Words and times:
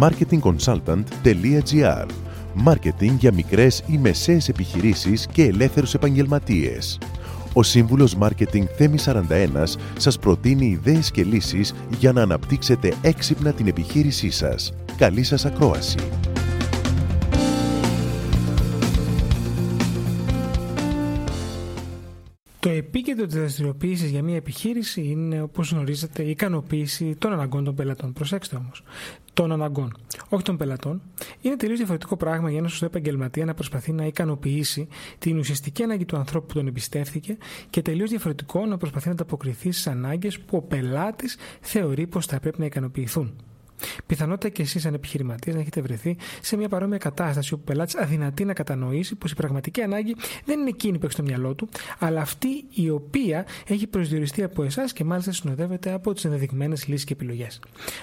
marketingconsultant.gr 0.00 2.06
Μάρκετινγκ 2.54 3.18
για 3.18 3.32
μικρές 3.32 3.82
ή 3.86 3.98
μεσαίες 3.98 4.48
επιχειρήσεις 4.48 5.26
και 5.26 5.42
ελεύθερους 5.42 5.94
επαγγελματίες. 5.94 6.98
Ο 7.52 7.62
σύμβουλος 7.62 8.14
Μάρκετινγκ 8.14 8.66
Θέμη 8.76 8.98
41 8.98 9.78
σας 9.96 10.18
προτείνει 10.18 10.66
ιδέες 10.66 11.10
και 11.10 11.24
λύσεις 11.24 11.74
για 11.98 12.12
να 12.12 12.22
αναπτύξετε 12.22 12.94
έξυπνα 13.02 13.52
την 13.52 13.66
επιχείρησή 13.66 14.30
σας. 14.30 14.72
Καλή 14.96 15.22
σας 15.22 15.44
ακρόαση! 15.44 15.98
Το 22.60 22.68
επίκεντρο 22.68 23.26
της 23.26 23.34
δραστηριοποίησης 23.34 24.10
για 24.10 24.22
μια 24.22 24.36
επιχείρηση 24.36 25.02
είναι, 25.02 25.42
όπως 25.42 25.72
γνωρίζετε, 25.72 26.22
η 26.22 26.30
ικανοποίηση 26.30 27.14
των 27.18 27.32
αναγκών 27.32 27.64
των 27.64 27.74
πελατών. 27.74 28.12
Προσέξτε 28.12 28.56
όμως. 28.56 28.82
Των 29.34 29.52
αναγκών, 29.52 29.96
όχι 30.28 30.42
των 30.42 30.56
πελατών. 30.56 31.02
Είναι 31.40 31.56
τελείως 31.56 31.78
διαφορετικό 31.78 32.16
πράγμα 32.16 32.50
για 32.50 32.58
ένα 32.58 32.68
σωστό 32.68 32.84
επαγγελματία 32.84 33.44
να 33.44 33.54
προσπαθεί 33.54 33.92
να 33.92 34.06
ικανοποιήσει 34.06 34.88
την 35.18 35.38
ουσιαστική 35.38 35.82
ανάγκη 35.82 36.04
του 36.04 36.16
ανθρώπου 36.16 36.46
που 36.46 36.54
τον 36.54 36.66
εμπιστεύθηκε 36.66 37.38
και 37.70 37.82
τελείως 37.82 38.10
διαφορετικό 38.10 38.66
να 38.66 38.76
προσπαθεί 38.76 39.06
να 39.06 39.12
ανταποκριθεί 39.12 39.72
στις 39.72 39.86
ανάγκες 39.86 40.40
που 40.40 40.56
ο 40.56 40.62
πελάτης 40.62 41.36
θεωρεί 41.60 42.06
πως 42.06 42.26
θα 42.26 42.40
πρέπει 42.40 42.58
να 42.58 42.64
ικανοποιηθούν. 42.64 43.34
Πιθανότητα 44.10 44.48
και 44.48 44.62
εσείς, 44.62 44.82
σαν 44.82 44.94
επιχειρηματία, 44.94 45.52
να 45.52 45.60
έχετε 45.60 45.80
βρεθεί 45.80 46.16
σε 46.40 46.56
μια 46.56 46.68
παρόμοια 46.68 46.98
κατάσταση 46.98 47.54
όπου 47.54 47.62
ο 47.66 47.72
πελάτης 47.72 47.96
αδυνατεί 47.96 48.44
να 48.44 48.52
κατανοήσει 48.52 49.14
πως 49.14 49.30
η 49.30 49.34
πραγματική 49.34 49.82
ανάγκη 49.82 50.16
δεν 50.44 50.60
είναι 50.60 50.68
εκείνη 50.68 50.98
που 50.98 51.04
έχει 51.04 51.12
στο 51.12 51.22
μυαλό 51.22 51.54
του, 51.54 51.68
αλλά 51.98 52.20
αυτή 52.20 52.64
η 52.70 52.90
οποία 52.90 53.46
έχει 53.66 53.86
προσδιοριστεί 53.86 54.42
από 54.42 54.62
εσάς 54.62 54.92
και 54.92 55.04
μάλιστα 55.04 55.32
συνοδεύεται 55.32 55.92
από 55.92 56.12
τις 56.12 56.24
ενδεδειγμένες 56.24 56.86
λύσεις 56.86 57.04
και 57.04 57.12
επιλογές. 57.12 57.60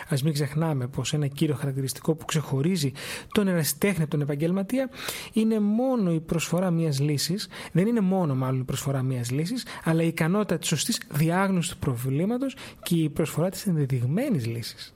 Α 0.10 0.16
μην 0.24 0.34
ξεχνάμε 0.34 0.88
πως 0.88 1.14
ένα 1.14 1.28
κύριο 1.28 1.56
χαρακτηριστικό 1.56 2.16
που 2.16 2.26
ξεχωρίζει 2.26 2.92
τον 3.32 3.48
ερασιτέχνη 3.48 4.02
από 4.02 4.12
τον 4.12 4.22
επαγγελματία 4.22 4.90
είναι 5.34 5.60
μόνο 5.60 6.14
η 6.14 6.20
προσφορά 6.20 6.72
μιας 6.72 7.00
λύσης, 7.00 7.48
δεν 7.72 7.88
είναι 7.88 8.02
μόνο 8.02 8.36
μάλλον 8.36 8.60
η 8.60 8.64
προσφορά 8.64 9.02
μιας 9.04 9.32
λύσης, 9.32 9.66
αλλά 9.84 10.04
η 10.04 10.08
ικανότητα 10.08 10.58
της 10.58 10.68
σωστής 10.68 11.02
διάγνωσης 11.10 11.72
του 11.72 11.78
προβλήματος 11.78 12.56
και 12.84 12.96
η 12.96 13.10
προσφορά 13.10 13.50
της 13.50 13.66
ενδεδειγμένης 13.66 14.46
λύσης. 14.46 14.92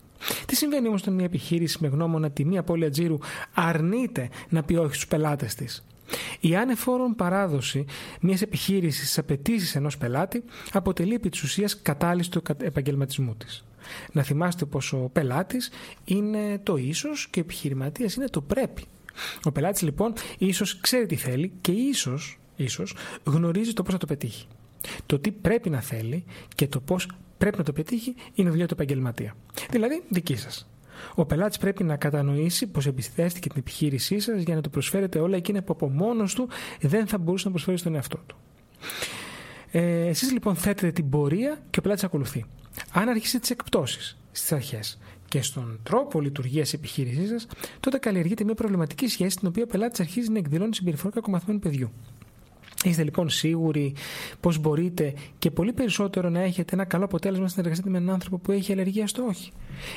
Τι 0.45 0.55
συμβαίνει 0.55 0.87
όμως 0.87 1.01
όταν 1.01 1.13
μια 1.13 1.25
επιχείρηση 1.25 1.77
με 1.81 1.87
γνώμονα 1.87 2.31
τιμή 2.31 2.57
απώλεια 2.57 2.89
τζίρου 2.89 3.17
αρνείται 3.53 4.29
να 4.49 4.63
πει 4.63 4.75
όχι 4.75 4.93
στους 4.93 5.07
πελάτες 5.07 5.55
της; 5.55 5.85
Η 6.39 6.55
άνεφόρον 6.55 7.15
παράδοση 7.15 7.85
μιας 8.21 8.41
επιχείρησης 8.41 9.03
στις 9.03 9.17
απαιτήσεις 9.17 9.75
ενός 9.75 9.97
πελάτη 9.97 10.43
αποτελεί 10.71 11.13
επί 11.13 11.29
της 11.29 11.43
ουσίας 11.43 11.81
κατάλυση 11.81 12.31
του 12.31 12.41
επαγγελματισμού 12.57 13.35
της. 13.35 13.63
Να 14.11 14.23
θυμάστε 14.23 14.65
πως 14.65 14.93
ο 14.93 15.09
πελάτης 15.13 15.69
είναι 16.05 16.59
το 16.63 16.77
ίσως 16.77 17.27
και 17.29 17.39
ο 17.39 17.41
επιχειρηματίας 17.41 18.15
είναι 18.15 18.27
το 18.27 18.41
πρέπει. 18.41 18.83
Ο 19.43 19.51
πελάτης 19.51 19.81
λοιπόν 19.81 20.13
ίσως 20.37 20.79
ξέρει 20.79 21.05
τι 21.05 21.15
θέλει 21.15 21.51
και 21.61 21.71
ίσως 21.71 22.39
ίσως 22.55 22.95
γνωρίζει 23.23 23.73
το 23.73 23.83
πώς 23.83 23.93
θα 23.93 23.99
το 23.99 24.05
πετύχει. 24.05 24.47
Το 25.05 25.19
τι 25.19 25.31
πρέπει 25.31 25.69
να 25.69 25.81
θέλει 25.81 26.23
και 26.55 26.67
το 26.67 26.79
πώς 26.79 27.07
πρέπει 27.41 27.57
να 27.57 27.63
το 27.63 27.73
πετύχει 27.73 28.15
είναι 28.33 28.49
δουλειά 28.49 28.67
του 28.67 28.73
επαγγελματία. 28.73 29.35
Δηλαδή 29.69 30.03
δική 30.09 30.35
σας. 30.35 30.69
Ο 31.15 31.25
πελάτης 31.25 31.57
πρέπει 31.57 31.83
να 31.83 31.95
κατανοήσει 31.95 32.67
πως 32.67 32.85
εμπιστεύτηκε 32.85 33.49
την 33.49 33.57
επιχείρησή 33.59 34.19
σας 34.19 34.41
για 34.41 34.55
να 34.55 34.61
του 34.61 34.69
προσφέρετε 34.69 35.19
όλα 35.19 35.35
εκείνα 35.35 35.61
που 35.63 35.73
από 35.73 35.89
μόνος 35.89 36.33
του 36.33 36.49
δεν 36.81 37.07
θα 37.07 37.17
μπορούσε 37.17 37.45
να 37.45 37.51
προσφέρει 37.51 37.77
στον 37.77 37.95
εαυτό 37.95 38.17
του. 38.27 38.35
Ε, 39.71 40.07
Εσείς 40.07 40.31
λοιπόν 40.31 40.55
θέτετε 40.55 40.91
την 40.91 41.09
πορεία 41.09 41.61
και 41.69 41.79
ο 41.79 41.81
πελάτης 41.81 42.03
ακολουθεί. 42.03 42.45
Αν 42.93 43.09
αρχίσετε 43.09 43.39
τις 43.39 43.49
εκπτώσεις 43.49 44.17
στις 44.31 44.51
αρχές 44.51 44.99
και 45.27 45.41
στον 45.41 45.79
τρόπο 45.83 46.21
λειτουργίας 46.21 46.69
της 46.69 46.73
επιχείρησής 46.73 47.29
σας, 47.29 47.47
τότε 47.79 47.97
καλλιεργείται 47.97 48.43
μια 48.43 48.55
προβληματική 48.55 49.07
σχέση 49.07 49.29
στην 49.29 49.47
οποία 49.47 49.63
ο 49.63 49.67
πελάτης 49.67 49.99
αρχίζει 49.99 50.29
να 50.31 50.37
εκδηλώνει 50.37 50.75
συμπεριφορά 50.75 51.13
κακομαθημένου 51.13 51.59
παιδιού. 51.59 51.91
Είστε 52.83 53.03
λοιπόν 53.03 53.29
σίγουροι 53.29 53.93
πως 54.39 54.57
μπορείτε 54.57 55.13
και 55.39 55.51
πολύ 55.51 55.73
περισσότερο 55.73 56.29
να 56.29 56.39
έχετε 56.39 56.75
ένα 56.75 56.85
καλό 56.85 57.05
αποτέλεσμα 57.05 57.47
στην 57.47 57.63
εργασία 57.63 57.91
με 57.91 57.97
έναν 57.97 58.13
άνθρωπο 58.13 58.37
που 58.37 58.51
έχει 58.51 58.71
αλλεργία 58.71 59.07
στο 59.07 59.23
όχι. 59.23 59.51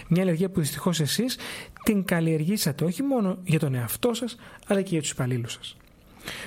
Μια 0.09 0.23
αλλεργία 0.23 0.51
που 0.51 0.61
δυστυχώς 0.61 1.01
εσείς 1.01 1.39
την 1.85 2.05
καλλιεργήσατε 2.05 2.85
όχι 2.85 3.03
μόνο 3.03 3.39
για 3.45 3.59
τον 3.59 3.75
εαυτό 3.75 4.15
σας, 4.15 4.37
αλλά 4.67 4.83
και 4.83 4.89
για 4.91 5.01
τους 5.01 5.11
υπαλλήλους 5.11 5.53
σας. 5.53 5.77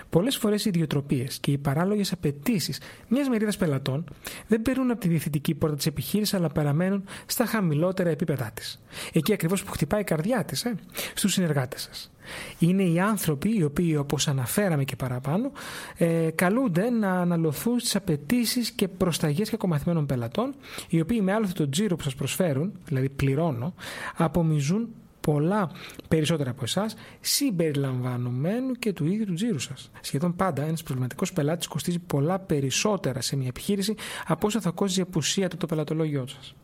Πολλές 0.09 0.37
φορές 0.37 0.65
οι 0.65 0.69
ιδιοτροπίες 0.69 1.39
και 1.39 1.51
οι 1.51 1.57
παράλογες 1.57 2.11
απαιτήσει 2.11 2.73
μιας 3.07 3.29
μερίδας 3.29 3.57
πελατών 3.57 4.03
δεν 4.47 4.61
περνούν 4.61 4.91
από 4.91 4.99
τη 4.99 5.07
διευθυντική 5.07 5.53
πόρτα 5.53 5.75
της 5.75 5.85
επιχείρησης, 5.85 6.33
αλλά 6.33 6.49
παραμένουν 6.49 7.03
στα 7.25 7.45
χαμηλότερα 7.45 8.09
επίπεδά 8.09 8.51
της. 8.53 8.81
Εκεί 9.13 9.33
ακριβώς 9.33 9.63
που 9.63 9.71
χτυπάει 9.71 10.01
η 10.01 10.03
καρδιά 10.03 10.45
της, 10.45 10.65
ε, 10.65 10.75
στους 11.13 11.33
συνεργάτες 11.33 11.81
σας. 11.81 12.11
Είναι 12.59 12.83
οι 12.83 12.99
άνθρωποι 12.99 13.57
οι 13.57 13.63
οποίοι, 13.63 13.95
όπως 13.99 14.27
αναφέραμε 14.27 14.83
και 14.83 14.95
παραπάνω, 14.95 15.51
ε, 15.97 16.29
καλούνται 16.35 16.89
να 16.89 17.11
αναλωθούν 17.11 17.79
στις 17.79 17.95
απαιτήσεις 17.95 18.71
και 18.71 18.88
προσταγές 18.88 19.49
κακομαθημένων 19.49 20.05
πελατών, 20.05 20.53
οι 20.89 21.01
οποίοι 21.01 21.19
με 21.23 21.33
άλλο 21.33 21.47
το 21.53 21.69
τζίρο 21.69 21.95
που 21.95 22.03
σας 22.03 22.15
προσφέρουν, 22.15 22.71
δηλαδή 22.85 23.09
πληρώνω, 23.09 23.73
απομιζούν 24.15 24.88
πολλά 25.21 25.71
περισσότερα 26.07 26.49
από 26.49 26.63
εσάς, 26.63 26.95
συμπεριλαμβανομένου 27.19 28.73
και 28.73 28.94
του 28.94 29.05
ίδιου 29.05 29.25
του 29.25 29.33
τζίρου 29.33 29.59
σας. 29.59 29.91
Σχεδόν 30.01 30.35
πάντα 30.35 30.63
ένας 30.63 30.83
προβληματικός 30.83 31.33
πελάτης 31.33 31.67
κοστίζει 31.67 31.99
πολλά 31.99 32.39
περισσότερα 32.39 33.21
σε 33.21 33.35
μια 33.35 33.47
επιχείρηση 33.47 33.95
από 34.27 34.47
όσα 34.47 34.61
θα 34.61 34.69
κόστιζε 34.69 34.99
η 34.99 35.03
απουσία 35.07 35.47
του 35.47 35.57
το 35.57 35.65
πελατολόγιο 35.65 36.27
σας. 36.27 36.55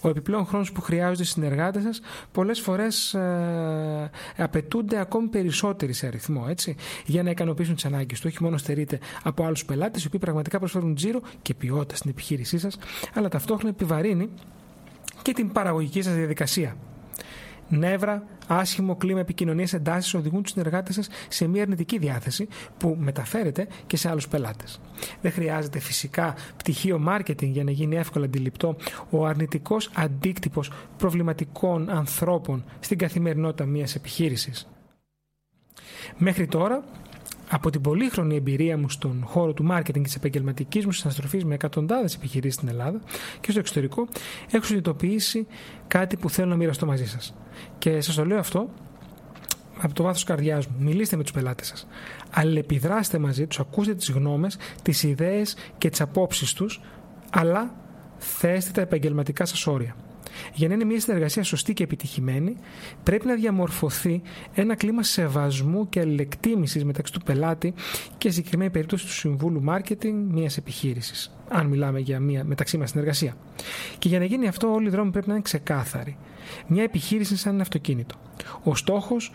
Ο 0.00 0.08
επιπλέον 0.08 0.46
χρόνος 0.46 0.72
που 0.72 0.80
χρειάζονται 0.80 1.22
οι 1.22 1.26
συνεργάτες 1.26 1.82
σας 1.82 2.00
πολλές 2.32 2.60
φορές 2.60 3.14
ε, 3.14 4.10
απαιτούνται 4.36 5.00
ακόμη 5.00 5.28
περισσότεροι 5.28 5.92
σε 5.92 6.06
αριθμό 6.06 6.46
έτσι, 6.48 6.76
για 7.04 7.22
να 7.22 7.30
ικανοποιήσουν 7.30 7.74
τις 7.74 7.84
ανάγκες 7.84 8.20
του. 8.20 8.26
Όχι 8.32 8.42
μόνο 8.42 8.56
στερείται 8.56 8.98
από 9.22 9.44
άλλους 9.44 9.64
πελάτες, 9.64 10.04
οι 10.04 10.06
οποίοι 10.06 10.20
πραγματικά 10.20 10.58
προσφέρουν 10.58 10.94
τζίρο 10.94 11.20
και 11.42 11.54
ποιότητα 11.54 11.96
στην 11.96 12.10
επιχείρησή 12.10 12.58
σας, 12.58 12.78
αλλά 13.14 13.28
ταυτόχρονα 13.28 13.68
επιβαρύνει 13.68 14.28
και 15.22 15.32
την 15.32 15.52
παραγωγική 15.52 16.02
σας 16.02 16.14
διαδικασία. 16.14 16.76
Νεύρα, 17.68 18.22
άσχημο 18.46 18.96
κλίμα 18.96 19.20
επικοινωνίας, 19.20 19.72
εντάσεις 19.72 20.14
οδηγούν 20.14 20.42
τους 20.42 20.52
συνεργάτες 20.52 20.94
σας 20.94 21.08
σε 21.28 21.46
μια 21.46 21.62
αρνητική 21.62 21.98
διάθεση 21.98 22.48
που 22.76 22.96
μεταφέρεται 22.98 23.66
και 23.86 23.96
σε 23.96 24.08
άλλους 24.08 24.28
πελάτες. 24.28 24.80
Δεν 25.20 25.32
χρειάζεται 25.32 25.78
φυσικά 25.78 26.34
πτυχίο 26.56 27.04
marketing 27.08 27.48
για 27.48 27.64
να 27.64 27.70
γίνει 27.70 27.96
εύκολα 27.96 28.24
αντιληπτό 28.24 28.76
ο 29.10 29.26
αρνητικός 29.26 29.90
αντίκτυπος 29.94 30.70
προβληματικών 30.96 31.90
ανθρώπων 31.90 32.64
στην 32.80 32.98
καθημερινότητα 32.98 33.64
μιας 33.64 33.94
επιχείρησης. 33.94 34.68
Μέχρι 36.18 36.46
τώρα, 36.46 36.84
από 37.50 37.70
την 37.70 37.80
πολύχρονη 37.80 38.36
εμπειρία 38.36 38.78
μου 38.78 38.88
στον 38.88 39.22
χώρο 39.26 39.52
του 39.52 39.64
μάρκετινγκ 39.64 40.04
και 40.04 40.10
της 40.10 40.18
επαγγελματικής 40.18 40.84
μου 40.86 40.92
συναστροφής 40.92 41.44
με 41.44 41.54
εκατοντάδες 41.54 42.14
επιχειρήσεις 42.14 42.54
στην 42.54 42.68
Ελλάδα 42.68 43.00
και 43.40 43.50
στο 43.50 43.60
εξωτερικό, 43.60 44.08
έχω 44.50 44.64
συνειδητοποιήσει 44.64 45.46
κάτι 45.86 46.16
που 46.16 46.30
θέλω 46.30 46.48
να 46.48 46.56
μοιραστώ 46.56 46.86
μαζί 46.86 47.06
σας. 47.06 47.34
Και 47.78 48.00
σας 48.00 48.14
το 48.14 48.24
λέω 48.24 48.38
αυτό 48.38 48.68
από 49.78 49.94
το 49.94 50.02
βάθος 50.02 50.24
καρδιάς 50.24 50.66
μου. 50.66 50.76
Μιλήστε 50.78 51.16
με 51.16 51.22
τους 51.22 51.32
πελάτες 51.32 51.66
σας. 51.66 51.86
Αλληλεπιδράστε 52.30 53.18
μαζί 53.18 53.46
τους, 53.46 53.60
ακούστε 53.60 53.94
τις 53.94 54.10
γνώμες, 54.10 54.56
τις 54.82 55.02
ιδέες 55.02 55.56
και 55.78 55.90
τις 55.90 56.00
απόψεις 56.00 56.52
τους, 56.52 56.80
αλλά 57.30 57.74
θέστε 58.18 58.70
τα 58.70 58.80
επαγγελματικά 58.80 59.44
σας 59.44 59.66
όρια. 59.66 59.96
Για 60.54 60.68
να 60.68 60.74
είναι 60.74 60.84
μια 60.84 61.00
συνεργασία 61.00 61.42
σωστή 61.42 61.72
και 61.72 61.82
επιτυχημένη, 61.82 62.56
πρέπει 63.02 63.26
να 63.26 63.34
διαμορφωθεί 63.34 64.22
ένα 64.54 64.74
κλίμα 64.74 65.02
σεβασμού 65.02 65.88
και 65.88 66.00
αλληλεκτίμησης 66.00 66.84
μεταξύ 66.84 67.12
του 67.12 67.20
πελάτη 67.20 67.74
και 68.18 68.30
συγκεκριμένη 68.30 68.70
περίπτωση 68.70 69.04
του 69.04 69.12
συμβούλου 69.12 69.64
marketing 69.68 70.14
μιας 70.28 70.56
επιχείρησης. 70.56 71.36
Αν 71.48 71.66
μιλάμε 71.66 72.00
για 72.00 72.20
μια 72.20 72.44
μεταξύ 72.44 72.78
μας 72.78 72.90
συνεργασία. 72.90 73.36
Και 73.98 74.08
για 74.08 74.18
να 74.18 74.24
γίνει 74.24 74.48
αυτό, 74.48 74.72
όλοι 74.72 74.86
οι 74.86 74.90
δρόμοι 74.90 75.10
πρέπει 75.10 75.28
να 75.28 75.32
είναι 75.34 75.42
ξεκάθαροι. 75.42 76.16
Μια 76.66 76.82
επιχείρηση 76.82 77.30
είναι 77.30 77.40
σαν 77.40 77.52
ένα 77.52 77.62
αυτοκίνητο. 77.62 78.14
Ο 78.64 78.74
στόχος 78.74 79.32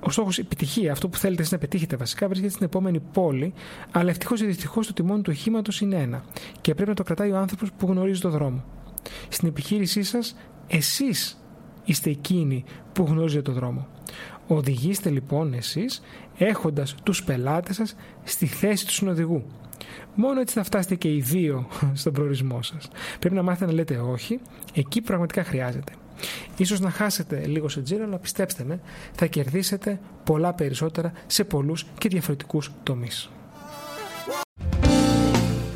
ο 0.00 0.10
στόχος 0.10 0.38
επιτυχία, 0.38 0.92
αυτό 0.92 1.08
που 1.08 1.16
θέλετε 1.16 1.40
εσείς 1.40 1.52
να 1.52 1.58
πετύχετε 1.58 1.96
βασικά, 1.96 2.26
βρίσκεται 2.26 2.52
στην 2.52 2.66
επόμενη 2.66 3.00
πόλη, 3.12 3.52
αλλά 3.90 4.10
ευτυχώς 4.10 4.40
ή 4.40 4.46
δυστυχώς 4.46 4.86
το 4.86 4.92
τιμόνι 4.92 5.22
του 5.22 5.30
οχήματος 5.34 5.80
είναι 5.80 5.96
ένα. 5.96 6.24
Και 6.60 6.74
πρέπει 6.74 6.88
να 6.88 6.94
το 6.94 7.02
κρατάει 7.02 7.30
ο 7.30 7.36
άνθρωπος 7.36 7.72
που 7.76 7.86
γνωρίζει 7.86 8.20
το 8.20 8.30
δρόμο. 8.30 8.64
Στην 9.28 9.48
επιχείρησή 9.48 10.02
σας 10.02 10.36
εσείς 10.66 11.40
είστε 11.84 12.10
εκείνοι 12.10 12.64
που 12.92 13.04
γνωρίζετε 13.08 13.42
το 13.42 13.52
δρόμο. 13.52 13.86
Οδηγήστε 14.46 15.10
λοιπόν 15.10 15.52
εσείς 15.54 16.02
έχοντας 16.38 16.94
τους 17.02 17.24
πελάτες 17.24 17.76
σας 17.76 17.96
στη 18.24 18.46
θέση 18.46 18.86
του 18.86 18.92
συνοδηγού. 18.92 19.44
Μόνο 20.14 20.40
έτσι 20.40 20.54
θα 20.54 20.64
φτάσετε 20.64 20.94
και 20.94 21.14
οι 21.14 21.20
δύο 21.20 21.68
στον 22.00 22.12
προορισμό 22.12 22.62
σας. 22.62 22.88
Πρέπει 23.18 23.34
να 23.34 23.42
μάθετε 23.42 23.66
να 23.66 23.72
λέτε 23.72 23.96
όχι 23.96 24.40
εκεί 24.74 25.00
που 25.00 25.06
πραγματικά 25.06 25.44
χρειάζεται. 25.44 25.92
Ίσως 26.56 26.80
να 26.80 26.90
χάσετε 26.90 27.46
λίγο 27.46 27.68
σε 27.68 27.80
τζίρο, 27.80 28.04
αλλά 28.04 28.18
πιστέψτε 28.18 28.64
με, 28.64 28.80
θα 29.12 29.26
κερδίσετε 29.26 30.00
πολλά 30.24 30.54
περισσότερα 30.54 31.12
σε 31.26 31.44
πολλούς 31.44 31.86
και 31.98 32.08
διαφορετικούς 32.08 32.70
τομείς. 32.82 33.30